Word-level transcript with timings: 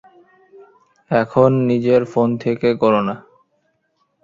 এখন 1.11 1.49
নিজের 1.69 2.01
ফোন 2.05 2.29
থেকে 2.37 2.69
করো 2.81 3.01
না। 3.07 3.15